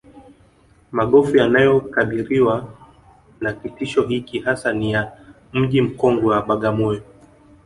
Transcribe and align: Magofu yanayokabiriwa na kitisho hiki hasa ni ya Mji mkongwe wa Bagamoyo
Magofu 0.91 1.37
yanayokabiriwa 1.37 2.75
na 3.41 3.53
kitisho 3.53 4.01
hiki 4.07 4.39
hasa 4.39 4.73
ni 4.73 4.91
ya 4.91 5.11
Mji 5.53 5.81
mkongwe 5.81 6.25
wa 6.29 6.41
Bagamoyo 6.41 7.01